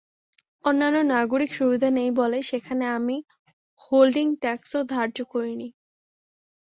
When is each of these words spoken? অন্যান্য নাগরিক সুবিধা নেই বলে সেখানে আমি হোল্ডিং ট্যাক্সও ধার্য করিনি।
অন্যান্য 0.65 0.97
নাগরিক 1.11 1.51
সুবিধা 1.53 1.89
নেই 1.97 2.09
বলে 2.19 2.39
সেখানে 2.49 2.85
আমি 2.97 3.17
হোল্ডিং 3.81 4.27
ট্যাক্সও 4.41 4.81
ধার্য 4.93 5.17
করিনি। 5.31 5.67